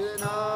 Krishna. 0.00 0.49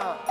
감사합니다. 0.00 0.29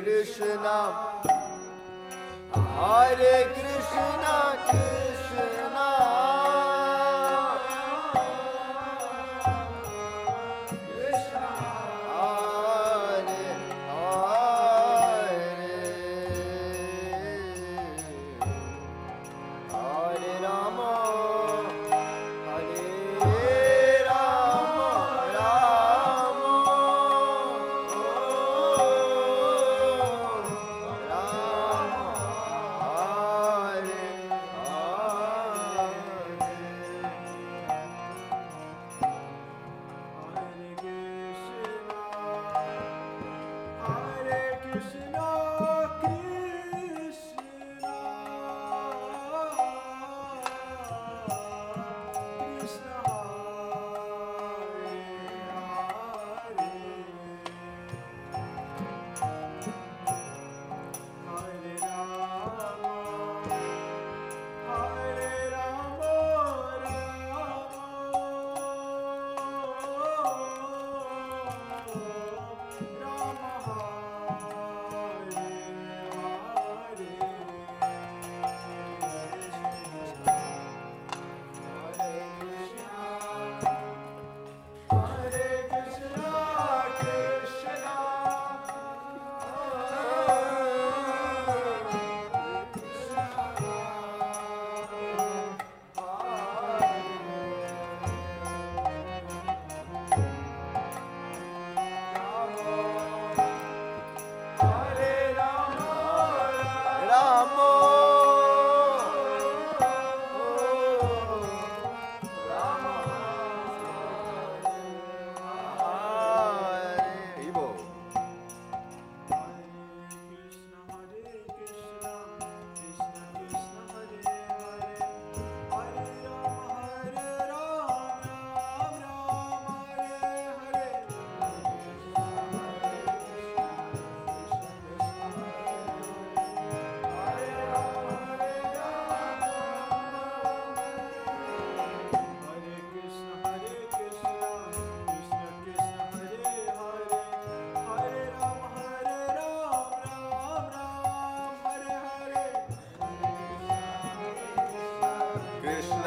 Krishna. 0.00 0.78
अरे 2.96 3.44
Krishna. 3.44 5.09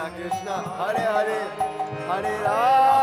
Krishna 0.10 0.56
Hare 0.78 1.00
Hare 1.00 1.40
Hare 2.08 2.44
Rama. 2.44 3.03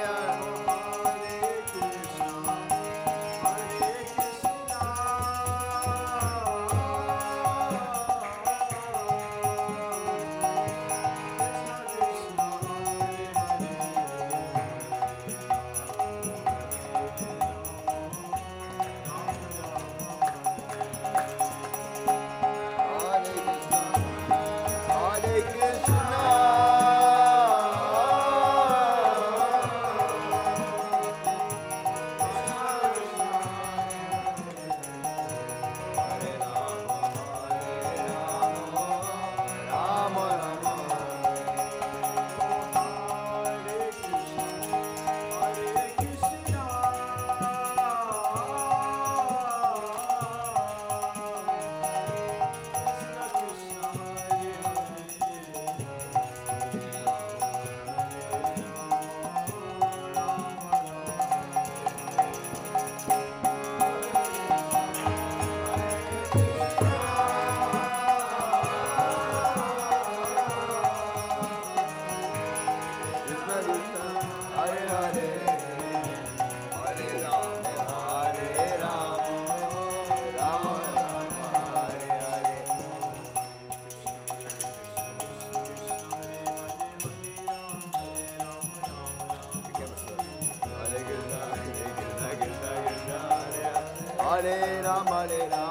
Hare 94.31 94.81
Rama 94.81 95.11
Hare 95.11 95.49
Rama 95.51 95.70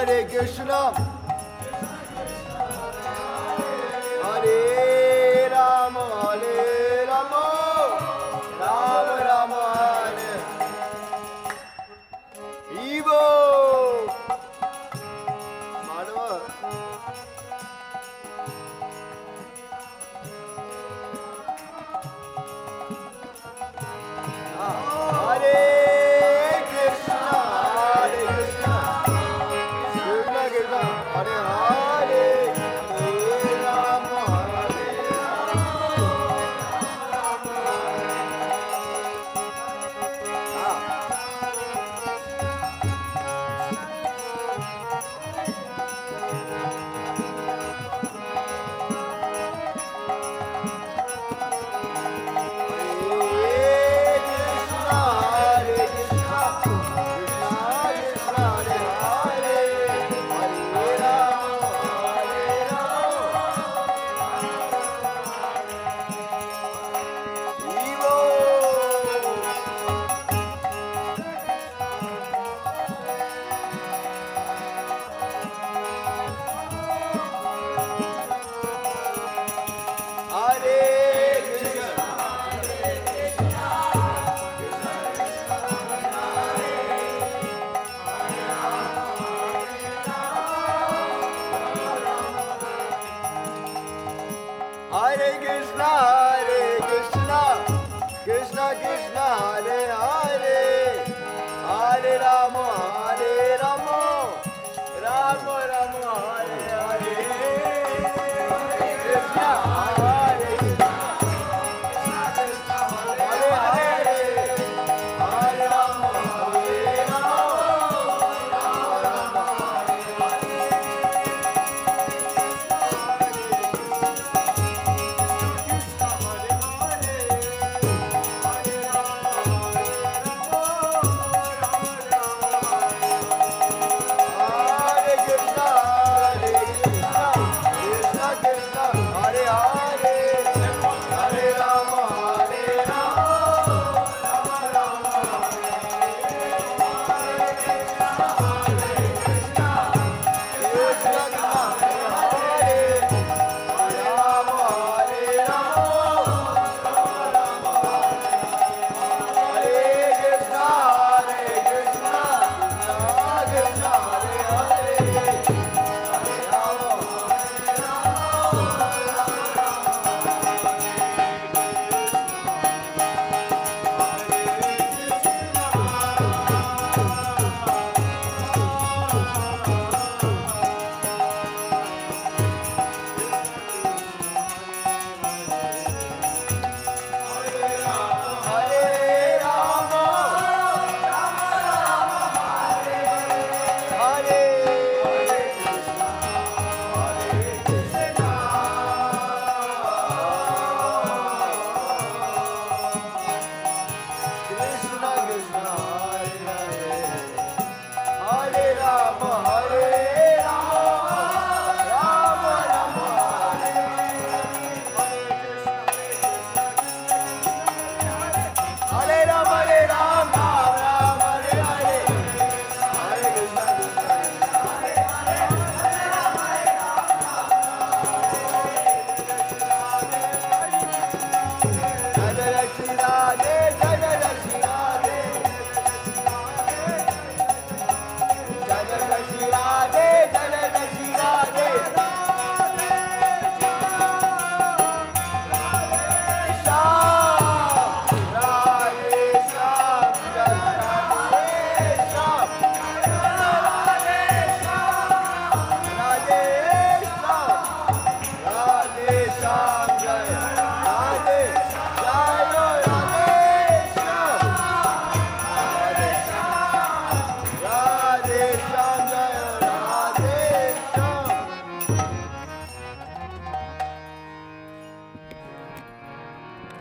Hare 0.00 0.24
Krishna, 0.24 1.09